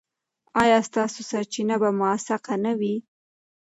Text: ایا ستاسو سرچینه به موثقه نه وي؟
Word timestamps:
ایا 0.61 0.77
ستاسو 0.89 1.19
سرچینه 1.29 1.75
به 1.81 1.89
موثقه 1.99 2.55
نه 2.63 2.73
وي؟ 2.79 2.95